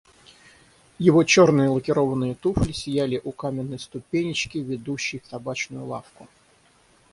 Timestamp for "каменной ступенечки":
3.31-4.57